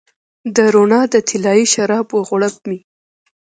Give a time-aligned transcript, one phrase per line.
[0.55, 2.79] د روڼا د طلایې شرابو غوړپ مې